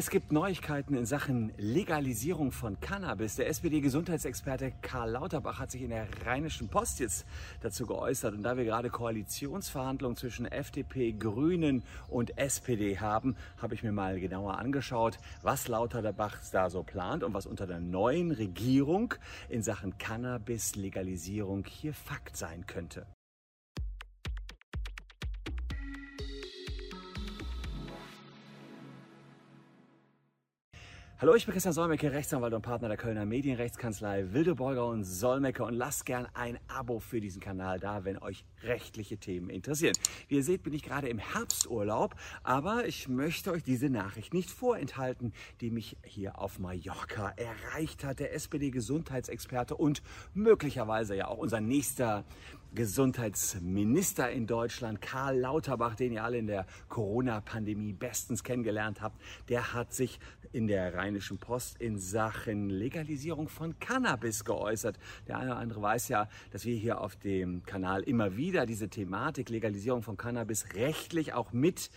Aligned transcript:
Es 0.00 0.08
gibt 0.08 0.32
Neuigkeiten 0.32 0.94
in 0.94 1.04
Sachen 1.04 1.52
Legalisierung 1.58 2.52
von 2.52 2.80
Cannabis. 2.80 3.36
Der 3.36 3.50
SPD-Gesundheitsexperte 3.50 4.72
Karl 4.80 5.10
Lauterbach 5.10 5.58
hat 5.58 5.70
sich 5.70 5.82
in 5.82 5.90
der 5.90 6.06
Rheinischen 6.24 6.70
Post 6.70 7.00
jetzt 7.00 7.26
dazu 7.60 7.84
geäußert. 7.84 8.32
Und 8.32 8.42
da 8.42 8.56
wir 8.56 8.64
gerade 8.64 8.88
Koalitionsverhandlungen 8.88 10.16
zwischen 10.16 10.46
FDP, 10.46 11.12
Grünen 11.12 11.82
und 12.08 12.38
SPD 12.38 12.98
haben, 12.98 13.36
habe 13.60 13.74
ich 13.74 13.82
mir 13.82 13.92
mal 13.92 14.18
genauer 14.18 14.56
angeschaut, 14.56 15.18
was 15.42 15.68
Lauterbach 15.68 16.38
da 16.50 16.70
so 16.70 16.82
plant 16.82 17.22
und 17.22 17.34
was 17.34 17.44
unter 17.44 17.66
der 17.66 17.80
neuen 17.80 18.30
Regierung 18.30 19.12
in 19.50 19.62
Sachen 19.62 19.98
Cannabis-Legalisierung 19.98 21.66
hier 21.66 21.92
Fakt 21.92 22.38
sein 22.38 22.66
könnte. 22.66 23.04
Hallo, 31.20 31.34
ich 31.34 31.44
bin 31.44 31.52
Christian 31.52 31.74
Solmecke, 31.74 32.12
Rechtsanwalt 32.12 32.54
und 32.54 32.62
Partner 32.62 32.88
der 32.88 32.96
Kölner 32.96 33.26
Medienrechtskanzlei 33.26 34.32
Wildeborger 34.32 34.86
und 34.86 35.04
Solmecke 35.04 35.62
und 35.62 35.74
lasst 35.74 36.06
gern 36.06 36.26
ein 36.32 36.58
Abo 36.66 36.98
für 36.98 37.20
diesen 37.20 37.42
Kanal 37.42 37.78
da, 37.78 38.06
wenn 38.06 38.16
euch 38.16 38.46
rechtliche 38.62 39.18
Themen 39.18 39.50
interessieren. 39.50 39.92
Wie 40.28 40.36
ihr 40.36 40.42
seht, 40.42 40.62
bin 40.62 40.72
ich 40.72 40.82
gerade 40.82 41.10
im 41.10 41.18
Herbsturlaub, 41.18 42.14
aber 42.42 42.86
ich 42.86 43.06
möchte 43.06 43.52
euch 43.52 43.62
diese 43.62 43.90
Nachricht 43.90 44.32
nicht 44.32 44.50
vorenthalten, 44.50 45.34
die 45.60 45.70
mich 45.70 45.98
hier 46.04 46.38
auf 46.38 46.58
Mallorca 46.58 47.34
erreicht 47.36 48.02
hat. 48.02 48.18
Der 48.18 48.32
SPD-Gesundheitsexperte 48.32 49.76
und 49.76 50.02
möglicherweise 50.32 51.16
ja 51.16 51.28
auch 51.28 51.36
unser 51.36 51.60
nächster 51.60 52.24
Gesundheitsminister 52.74 54.30
in 54.30 54.46
Deutschland, 54.46 55.00
Karl 55.00 55.38
Lauterbach, 55.38 55.94
den 55.94 56.12
ihr 56.12 56.24
alle 56.24 56.38
in 56.38 56.46
der 56.46 56.66
Corona-Pandemie 56.88 57.92
bestens 57.92 58.44
kennengelernt 58.44 59.00
habt, 59.00 59.20
der 59.48 59.74
hat 59.74 59.92
sich 59.92 60.20
in 60.52 60.66
der 60.66 60.94
Rheinischen 60.94 61.38
Post 61.38 61.80
in 61.80 61.98
Sachen 61.98 62.70
Legalisierung 62.70 63.48
von 63.48 63.78
Cannabis 63.78 64.44
geäußert. 64.44 64.98
Der 65.28 65.38
eine 65.38 65.52
oder 65.52 65.60
andere 65.60 65.82
weiß 65.82 66.08
ja, 66.08 66.28
dass 66.50 66.64
wir 66.64 66.76
hier 66.76 67.00
auf 67.00 67.16
dem 67.16 67.64
Kanal 67.64 68.02
immer 68.02 68.36
wieder 68.36 68.66
diese 68.66 68.88
Thematik 68.88 69.48
Legalisierung 69.48 70.02
von 70.02 70.16
Cannabis 70.16 70.74
rechtlich 70.74 71.32
auch 71.32 71.52
mit 71.52 71.90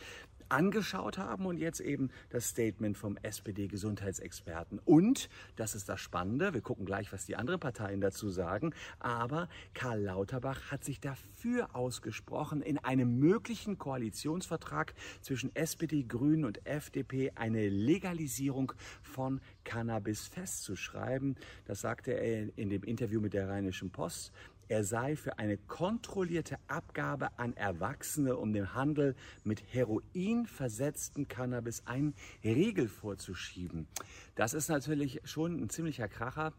angeschaut 0.53 1.17
haben 1.17 1.47
und 1.47 1.57
jetzt 1.57 1.79
eben 1.79 2.11
das 2.29 2.49
Statement 2.49 2.97
vom 2.97 3.17
SPD-Gesundheitsexperten. 3.17 4.79
Und, 4.85 5.29
das 5.55 5.73
ist 5.73 5.89
das 5.89 5.99
Spannende, 5.99 6.53
wir 6.53 6.61
gucken 6.61 6.85
gleich, 6.85 7.11
was 7.11 7.25
die 7.25 7.35
anderen 7.35 7.59
Parteien 7.59 8.01
dazu 8.01 8.29
sagen, 8.29 8.73
aber 8.99 9.49
Karl 9.73 10.01
Lauterbach 10.01 10.71
hat 10.71 10.83
sich 10.83 10.99
dafür 10.99 11.75
ausgesprochen, 11.75 12.61
in 12.61 12.77
einem 12.77 13.19
möglichen 13.19 13.79
Koalitionsvertrag 13.79 14.93
zwischen 15.21 15.55
SPD, 15.55 16.03
Grünen 16.03 16.45
und 16.45 16.65
FDP 16.67 17.31
eine 17.35 17.69
Legalisierung 17.69 18.73
von 19.01 19.41
Cannabis 19.63 20.27
festzuschreiben. 20.27 21.35
Das 21.65 21.81
sagte 21.81 22.11
er 22.11 22.55
in 22.57 22.69
dem 22.69 22.83
Interview 22.83 23.19
mit 23.19 23.33
der 23.33 23.49
Rheinischen 23.49 23.89
Post 23.89 24.31
er 24.67 24.83
sei 24.83 25.15
für 25.15 25.39
eine 25.39 25.57
kontrollierte 25.57 26.57
Abgabe 26.67 27.37
an 27.37 27.53
Erwachsene, 27.55 28.37
um 28.37 28.53
dem 28.53 28.73
Handel 28.73 29.15
mit 29.43 29.63
Heroin 29.73 30.45
versetzten 30.45 31.27
Cannabis 31.27 31.83
einen 31.85 32.13
Riegel 32.43 32.87
vorzuschieben. 32.87 33.87
Das 34.35 34.53
ist 34.53 34.69
natürlich 34.69 35.21
schon 35.23 35.61
ein 35.61 35.69
ziemlicher 35.69 36.07
Kracher. 36.07 36.53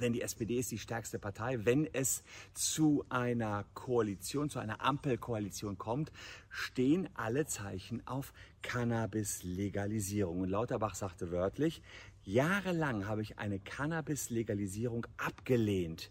Denn 0.00 0.14
die 0.14 0.22
SPD 0.22 0.58
ist 0.58 0.70
die 0.70 0.78
stärkste 0.78 1.18
Partei. 1.18 1.66
Wenn 1.66 1.86
es 1.92 2.24
zu 2.54 3.04
einer 3.10 3.66
Koalition, 3.74 4.48
zu 4.48 4.58
einer 4.58 4.80
Ampelkoalition 4.80 5.76
kommt, 5.76 6.10
stehen 6.48 7.10
alle 7.14 7.44
Zeichen 7.44 8.06
auf 8.06 8.32
Cannabis-Legalisierung. 8.62 10.40
Und 10.40 10.48
Lauterbach 10.48 10.94
sagte 10.94 11.30
wörtlich, 11.30 11.82
jahrelang 12.24 13.06
habe 13.06 13.20
ich 13.20 13.38
eine 13.38 13.58
Cannabis-Legalisierung 13.58 15.06
abgelehnt. 15.18 16.10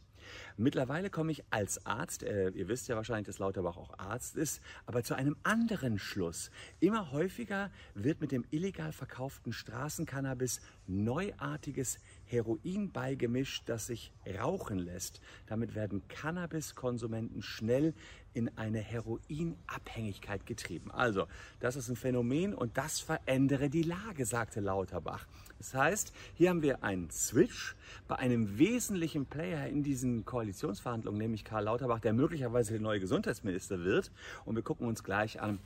Mittlerweile 0.57 1.09
komme 1.09 1.31
ich 1.31 1.43
als 1.49 1.85
Arzt, 1.85 2.23
äh, 2.23 2.49
ihr 2.49 2.67
wisst 2.67 2.87
ja 2.87 2.95
wahrscheinlich, 2.95 3.27
dass 3.27 3.39
Lauterbach 3.39 3.77
auch 3.77 3.97
Arzt 3.99 4.35
ist, 4.35 4.61
aber 4.85 5.03
zu 5.03 5.15
einem 5.15 5.35
anderen 5.43 5.99
Schluss. 5.99 6.51
Immer 6.79 7.11
häufiger 7.11 7.71
wird 7.95 8.21
mit 8.21 8.31
dem 8.31 8.45
illegal 8.51 8.91
verkauften 8.91 9.53
Straßencannabis 9.53 10.61
neuartiges 10.87 11.99
Heroin 12.31 12.91
beigemischt, 12.91 13.63
das 13.67 13.87
sich 13.87 14.11
rauchen 14.39 14.79
lässt. 14.79 15.21
Damit 15.47 15.75
werden 15.75 16.01
Cannabiskonsumenten 16.07 17.41
schnell 17.41 17.93
in 18.33 18.57
eine 18.57 18.79
Heroinabhängigkeit 18.79 20.45
getrieben. 20.45 20.91
Also, 20.91 21.27
das 21.59 21.75
ist 21.75 21.89
ein 21.89 21.95
Phänomen 21.95 22.53
und 22.53 22.77
das 22.77 22.99
verändere 22.99 23.69
die 23.69 23.83
Lage, 23.83 24.25
sagte 24.25 24.61
Lauterbach. 24.61 25.27
Das 25.57 25.73
heißt, 25.73 26.13
hier 26.35 26.49
haben 26.49 26.61
wir 26.61 26.83
einen 26.83 27.11
Switch 27.11 27.75
bei 28.07 28.15
einem 28.15 28.57
wesentlichen 28.57 29.25
Player 29.25 29.67
in 29.67 29.83
diesen 29.83 30.25
Koalitionsverhandlungen, 30.25 31.19
nämlich 31.19 31.43
Karl 31.43 31.65
Lauterbach, 31.65 31.99
der 31.99 32.13
möglicherweise 32.13 32.71
der 32.71 32.81
neue 32.81 32.99
Gesundheitsminister 32.99 33.83
wird. 33.83 34.11
Und 34.45 34.55
wir 34.55 34.63
gucken 34.63 34.87
uns 34.87 35.03
gleich 35.03 35.41
an, 35.41 35.59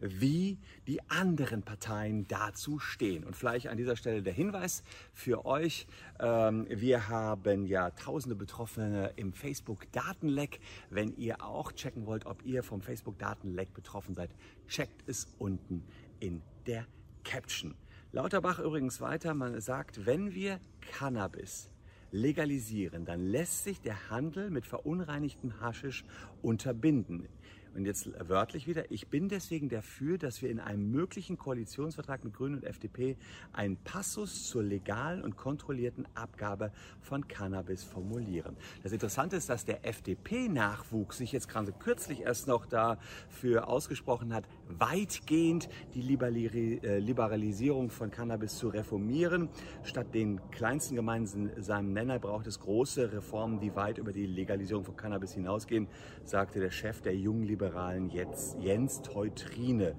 wie 0.00 0.58
die 0.86 1.00
anderen 1.08 1.62
Parteien 1.62 2.26
dazu 2.28 2.78
stehen. 2.78 3.24
Und 3.24 3.36
vielleicht 3.36 3.68
an 3.68 3.76
dieser 3.76 3.96
Stelle 3.96 4.22
der 4.22 4.32
Hinweis 4.32 4.82
für 5.12 5.44
euch. 5.44 5.86
Ähm, 6.20 6.66
wir 6.68 7.08
haben 7.08 7.66
ja 7.66 7.90
tausende 7.90 8.36
Betroffene 8.36 9.12
im 9.16 9.32
Facebook-Datenleck. 9.32 10.60
Wenn 10.90 11.16
ihr 11.16 11.42
auch 11.42 11.72
checken 11.72 12.06
wollt, 12.06 12.26
ob 12.26 12.44
ihr 12.44 12.62
vom 12.62 12.80
Facebook-Datenleck 12.80 13.72
betroffen 13.74 14.14
seid, 14.14 14.30
checkt 14.66 15.08
es 15.08 15.28
unten 15.38 15.84
in 16.20 16.42
der 16.66 16.86
Caption. 17.24 17.74
Lauterbach 18.12 18.58
übrigens 18.58 19.00
weiter, 19.00 19.34
man 19.34 19.60
sagt, 19.60 20.06
wenn 20.06 20.34
wir 20.34 20.60
Cannabis 20.80 21.70
legalisieren, 22.10 23.04
dann 23.04 23.20
lässt 23.20 23.64
sich 23.64 23.80
der 23.80 24.10
Handel 24.10 24.50
mit 24.50 24.66
verunreinigtem 24.66 25.60
Haschisch 25.60 26.04
unterbinden. 26.42 27.28
Und 27.74 27.84
jetzt 27.84 28.10
wörtlich 28.28 28.66
wieder, 28.66 28.90
ich 28.90 29.08
bin 29.08 29.28
deswegen 29.28 29.68
dafür, 29.68 30.18
dass 30.18 30.42
wir 30.42 30.50
in 30.50 30.60
einem 30.60 30.90
möglichen 30.90 31.36
Koalitionsvertrag 31.36 32.24
mit 32.24 32.34
Grünen 32.34 32.56
und 32.56 32.64
FDP 32.64 33.16
einen 33.52 33.76
Passus 33.76 34.48
zur 34.48 34.62
legalen 34.62 35.22
und 35.22 35.36
kontrollierten 35.36 36.06
Abgabe 36.14 36.72
von 37.00 37.28
Cannabis 37.28 37.84
formulieren. 37.84 38.56
Das 38.82 38.92
Interessante 38.92 39.36
ist, 39.36 39.48
dass 39.48 39.64
der 39.64 39.86
FDP-Nachwuchs 39.86 41.18
sich 41.18 41.32
jetzt 41.32 41.48
gerade 41.48 41.72
kürzlich 41.72 42.22
erst 42.22 42.46
noch 42.46 42.66
dafür 42.66 43.68
ausgesprochen 43.68 44.34
hat, 44.34 44.44
weitgehend 44.68 45.68
die 45.94 46.00
äh, 46.00 46.98
Liberalisierung 46.98 47.90
von 47.90 48.10
Cannabis 48.10 48.56
zu 48.56 48.68
reformieren. 48.68 49.48
Statt 49.82 50.14
den 50.14 50.40
kleinsten 50.50 50.96
gemeinsamen 50.96 51.92
Nenner 51.92 52.18
braucht 52.18 52.46
es 52.46 52.60
große 52.60 53.12
Reformen, 53.12 53.60
die 53.60 53.74
weit 53.74 53.98
über 53.98 54.12
die 54.12 54.26
Legalisierung 54.26 54.84
von 54.84 54.96
Cannabis 54.96 55.32
hinausgehen, 55.32 55.88
sagte 56.24 56.60
der 56.60 56.70
Chef 56.70 57.00
der 57.00 57.16
jungen 57.16 57.44
Liberalen 57.58 58.08
Jens 58.08 59.02
Teutrine. 59.02 59.96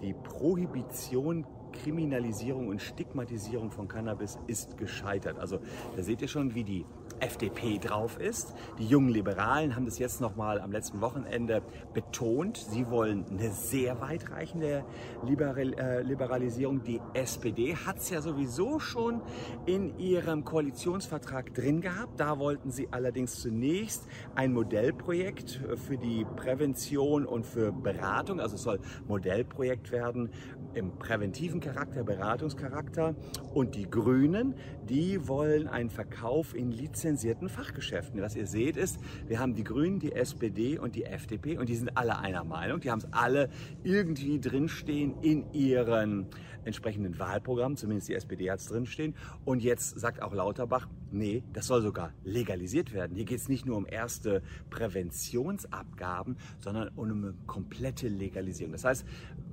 Die 0.00 0.14
Prohibition 0.14 1.46
Kriminalisierung 1.72 2.68
und 2.68 2.80
Stigmatisierung 2.80 3.70
von 3.70 3.88
Cannabis 3.88 4.38
ist 4.46 4.76
gescheitert. 4.76 5.38
Also 5.38 5.58
da 5.96 6.02
seht 6.02 6.22
ihr 6.22 6.28
schon, 6.28 6.54
wie 6.54 6.64
die 6.64 6.84
FDP 7.20 7.78
drauf 7.78 8.18
ist. 8.18 8.52
Die 8.78 8.86
jungen 8.86 9.10
Liberalen 9.10 9.76
haben 9.76 9.84
das 9.84 9.98
jetzt 9.98 10.20
noch 10.20 10.36
mal 10.36 10.60
am 10.60 10.72
letzten 10.72 11.00
Wochenende 11.00 11.62
betont. 11.94 12.56
Sie 12.56 12.90
wollen 12.90 13.24
eine 13.30 13.50
sehr 13.50 14.00
weitreichende 14.00 14.84
Liberal, 15.24 15.72
äh, 15.74 16.02
Liberalisierung. 16.02 16.82
Die 16.82 17.00
SPD 17.14 17.76
hat 17.76 17.98
es 17.98 18.10
ja 18.10 18.20
sowieso 18.20 18.80
schon 18.80 19.22
in 19.66 19.98
ihrem 19.98 20.44
Koalitionsvertrag 20.44 21.54
drin 21.54 21.80
gehabt. 21.80 22.18
Da 22.18 22.38
wollten 22.38 22.70
sie 22.70 22.88
allerdings 22.90 23.40
zunächst 23.40 24.06
ein 24.34 24.52
Modellprojekt 24.52 25.60
für 25.86 25.96
die 25.96 26.26
Prävention 26.36 27.24
und 27.24 27.46
für 27.46 27.72
Beratung, 27.72 28.40
also 28.40 28.56
es 28.56 28.62
soll 28.62 28.80
Modellprojekt 29.06 29.92
werden 29.92 30.30
im 30.74 30.98
präventiven 30.98 31.60
Charakter, 31.62 32.02
Beratungscharakter. 32.02 33.14
Und 33.54 33.76
die 33.76 33.88
Grünen, 33.88 34.54
die 34.88 35.28
wollen 35.28 35.68
einen 35.68 35.90
Verkauf 35.90 36.54
in 36.54 36.72
lizenzierten 36.72 37.48
Fachgeschäften. 37.48 38.20
Was 38.20 38.36
ihr 38.36 38.46
seht 38.46 38.76
ist, 38.76 38.98
wir 39.28 39.38
haben 39.38 39.54
die 39.54 39.64
Grünen, 39.64 40.00
die 40.00 40.12
SPD 40.12 40.78
und 40.78 40.96
die 40.96 41.04
FDP 41.04 41.56
und 41.58 41.68
die 41.68 41.76
sind 41.76 41.96
alle 41.96 42.18
einer 42.18 42.44
Meinung. 42.44 42.80
Die 42.80 42.90
haben 42.90 42.98
es 42.98 43.12
alle 43.12 43.48
irgendwie 43.84 44.40
drinstehen 44.40 45.14
in 45.22 45.52
ihren 45.52 46.26
entsprechenden 46.64 47.18
Wahlprogrammen, 47.18 47.76
zumindest 47.76 48.08
die 48.08 48.14
SPD 48.14 48.50
hat 48.50 48.60
es 48.60 48.66
drinstehen. 48.66 49.14
Und 49.44 49.62
jetzt 49.62 49.98
sagt 49.98 50.22
auch 50.22 50.34
Lauterbach, 50.34 50.88
nee, 51.10 51.44
das 51.52 51.66
soll 51.66 51.82
sogar 51.82 52.12
legalisiert 52.24 52.92
werden. 52.92 53.16
Hier 53.16 53.24
geht 53.24 53.38
es 53.38 53.48
nicht 53.48 53.66
nur 53.66 53.76
um 53.76 53.86
erste 53.86 54.42
Präventionsabgaben, 54.70 56.36
sondern 56.58 56.88
um 56.96 57.10
eine 57.10 57.34
komplette 57.46 58.08
Legalisierung. 58.08 58.72
Das 58.72 58.84
heißt, 58.84 59.04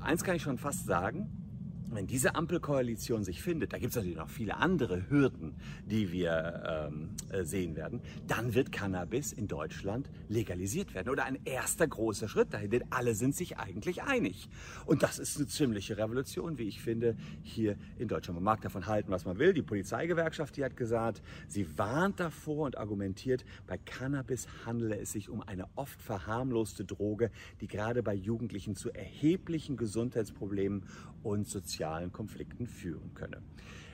eins 0.02 0.24
kann 0.24 0.36
ich 0.36 0.42
schon 0.42 0.58
fast 0.58 0.86
sagen, 0.86 1.49
wenn 1.92 2.08
diese 2.08 2.36
Ampelkoalition 2.36 3.24
sich 3.24 3.42
findet, 3.42 3.74
da 3.74 3.78
gibt 3.78 3.92
es 3.92 3.96
natürlich 3.96 4.18
noch 4.18 4.30
viele 4.30 4.58
andere 4.58 5.10
Hürden, 5.10 5.56
die 5.86 6.12
wir 6.12 6.90
ähm, 6.90 7.10
äh, 7.32 7.44
sehen 7.44 7.76
werden, 7.76 8.02
dann 8.28 8.54
wird 8.54 8.72
Cannabis 8.72 9.34
in 9.34 9.48
Deutschland 9.48 10.10
legalisiert 10.28 10.94
werden. 10.94 11.10
Oder 11.10 11.26
ein 11.26 11.40
erster 11.46 11.88
großer 11.88 12.28
Schritt 12.28 12.54
dahin, 12.54 12.70
denn 12.70 12.84
alle 12.92 13.16
sind 13.16 13.36
sich 13.36 13.58
eigentlich 13.58 14.04
einig. 14.04 14.50
Und 14.86 15.04
das 15.04 15.20
ist 15.20 15.38
eine 15.38 15.48
ziemliche 15.48 15.98
Revolution, 15.98 16.58
wie 16.58 16.68
ich 16.68 16.82
finde, 16.82 17.16
hier 17.42 17.76
in 17.98 18.08
Deutschland. 18.08 18.36
Man 18.36 18.44
mag 18.44 18.62
davon 18.62 18.86
halten, 18.86 19.12
was 19.12 19.26
man 19.26 19.40
will. 19.40 19.54
Die 19.54 19.62
Polizeigewerkschaft, 19.62 20.58
die 20.58 20.64
hat 20.64 20.78
gesagt, 20.78 21.22
sie 21.48 21.78
warnt 21.78 22.20
davor 22.20 22.66
und 22.66 22.78
argumentiert, 22.78 23.46
bei 23.68 23.78
Cannabis 23.78 24.48
handele 24.66 25.00
es 25.00 25.12
sich 25.12 25.30
um 25.30 25.42
eine 25.42 25.66
oft 25.76 26.02
verharmloste 26.02 26.86
Droge, 26.86 27.32
die 27.62 27.68
gerade 27.68 28.04
bei 28.04 28.14
Jugendlichen 28.14 28.76
zu 28.76 28.92
erheblichen 28.92 29.76
Gesundheitsproblemen 29.76 30.86
und 31.24 31.48
sozialen 31.48 31.79
Konflikten 32.12 32.68
führen 32.68 33.14
könne. 33.16 33.42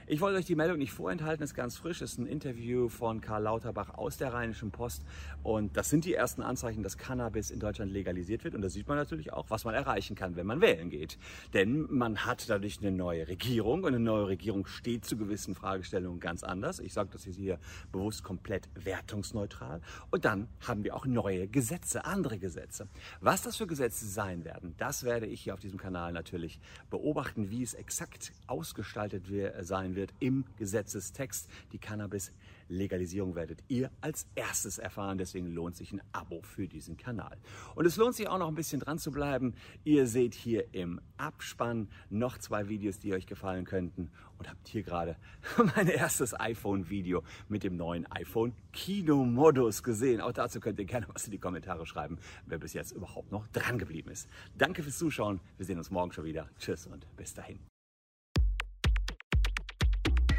Ich 0.08 0.22
wollte 0.22 0.38
euch 0.38 0.46
die 0.46 0.54
Meldung 0.54 0.78
nicht 0.78 0.94
vorenthalten, 0.94 1.44
ist 1.44 1.56
ganz 1.56 1.78
frisch, 1.78 2.04
ist 2.04 2.20
ein 2.20 2.28
Interview 2.28 2.90
von 2.90 3.22
Karl 3.22 3.42
Lauterbach 3.42 3.96
aus 3.96 4.18
der 4.18 4.34
Rheinischen 4.34 4.70
Post 4.70 5.04
und 5.42 5.76
das 5.78 5.90
sind 5.90 6.06
die 6.06 6.14
ersten 6.14 6.44
Anzeichen, 6.44 6.84
dass 6.84 7.00
Cannabis 7.00 7.50
in 7.50 7.60
Deutschland 7.60 7.92
legalisiert 7.92 8.44
wird 8.44 8.54
und 8.54 8.62
da 8.62 8.70
sieht 8.70 8.88
man 8.88 8.98
natürlich 8.98 9.34
auch, 9.34 9.50
was 9.50 9.66
man 9.66 9.74
erreichen 9.74 10.16
kann, 10.16 10.36
wenn 10.36 10.46
man 10.46 10.62
wählen 10.62 10.92
geht. 10.92 11.18
Denn 11.56 11.88
man 11.90 12.24
hat 12.24 12.48
dadurch 12.52 12.82
eine 12.82 12.92
neue 12.92 13.28
Regierung 13.28 13.82
und 13.82 13.96
eine 13.96 14.00
neue 14.00 14.28
Regierung 14.28 14.68
steht 14.68 15.06
zu 15.06 15.18
gewissen 15.18 15.56
Fragestellungen 15.56 16.20
ganz 16.20 16.44
anders. 16.44 16.80
Ich 16.80 16.94
sage 16.94 17.10
das 17.12 17.24
hier 17.24 17.58
bewusst 17.92 18.24
komplett 18.24 18.70
wertungsneutral 18.76 19.82
und 20.12 20.24
dann 20.24 20.50
haben 20.68 20.84
wir 20.84 20.96
auch 20.96 21.08
neue 21.08 21.48
Gesetze, 21.48 22.06
andere 22.06 22.38
Gesetze. 22.38 22.88
Was 23.22 23.42
das 23.42 23.58
für 23.58 23.66
Gesetze 23.66 24.06
sein 24.06 24.46
werden, 24.46 24.76
das 24.78 25.04
werde 25.04 25.26
ich 25.26 25.42
hier 25.42 25.56
auf 25.56 25.60
diesem 25.62 25.80
Kanal 25.80 26.14
natürlich 26.14 26.60
beobachten, 26.92 27.50
wie 27.50 27.64
es 27.64 27.74
exakt 27.74 28.34
ausgestaltet 28.46 29.24
sein 29.62 29.95
wird 29.96 30.14
im 30.20 30.46
Gesetzestext. 30.58 31.50
Die 31.72 31.78
Cannabis-Legalisierung 31.78 33.36
werdet 33.36 33.64
ihr 33.68 33.92
als 34.02 34.28
erstes 34.36 34.78
erfahren. 34.78 35.18
Deswegen 35.18 35.48
lohnt 35.48 35.76
sich 35.76 35.92
ein 35.92 36.02
Abo 36.12 36.42
für 36.42 36.68
diesen 36.68 36.98
Kanal. 36.98 37.38
Und 37.76 37.86
es 37.86 37.98
lohnt 37.98 38.16
sich 38.16 38.28
auch 38.28 38.38
noch 38.38 38.48
ein 38.48 38.56
bisschen 38.56 38.80
dran 38.80 39.00
zu 39.00 39.12
bleiben. 39.12 39.56
Ihr 39.84 40.08
seht 40.08 40.34
hier 40.34 40.74
im 40.74 41.02
Abspann 41.18 41.90
noch 42.10 42.38
zwei 42.38 42.68
Videos, 42.70 43.00
die 43.00 43.14
euch 43.14 43.26
gefallen 43.26 43.66
könnten. 43.66 44.12
Und 44.38 44.50
habt 44.50 44.68
hier 44.68 44.84
gerade 44.84 45.16
mein 45.76 45.88
erstes 45.88 46.38
iPhone-Video 46.38 47.24
mit 47.48 47.64
dem 47.64 47.78
neuen 47.78 48.06
iPhone 48.12 48.54
Kino-Modus 48.74 49.82
gesehen. 49.82 50.20
Auch 50.22 50.34
dazu 50.34 50.60
könnt 50.60 50.80
ihr 50.80 50.86
gerne 50.86 51.08
was 51.14 51.26
in 51.26 51.32
die 51.32 51.40
Kommentare 51.40 51.86
schreiben, 51.86 52.18
wer 52.46 52.58
bis 52.58 52.74
jetzt 52.74 52.92
überhaupt 52.92 53.32
noch 53.32 53.48
dran 53.48 53.80
geblieben 53.80 54.10
ist. 54.12 54.28
Danke 54.58 54.84
fürs 54.84 54.98
Zuschauen. 54.98 55.40
Wir 55.58 55.66
sehen 55.66 55.78
uns 55.78 55.90
morgen 55.90 56.12
schon 56.12 56.26
wieder. 56.26 56.50
Tschüss 56.60 56.88
und 56.88 57.08
bis 57.16 57.34
dahin. 57.34 57.75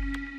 you 0.07 0.36